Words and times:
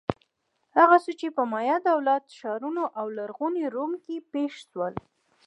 هغه 0.77 0.97
څه 1.03 1.11
چې 1.19 1.27
په 1.37 1.43
مایا 1.51 1.77
دولت-ښارونو 1.89 2.83
او 2.99 3.05
لرغوني 3.17 3.65
روم 3.75 3.91
کې 4.03 4.15
پېښ 4.33 4.51
شول. 4.69 4.93